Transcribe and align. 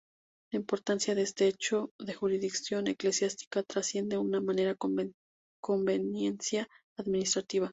La 0.51 0.57
importancia 0.57 1.13
de 1.13 1.21
este 1.21 1.47
hecho 1.47 1.91
de 1.99 2.15
jurisdicción 2.15 2.87
eclesiástica 2.87 3.61
trasciende 3.61 4.17
una 4.17 4.41
mera 4.41 4.75
conveniencia 5.61 6.67
administrativa. 6.97 7.69